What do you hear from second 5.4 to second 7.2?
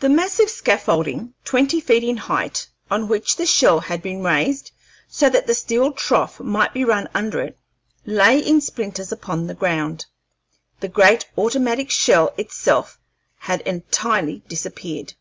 the steel trough might be run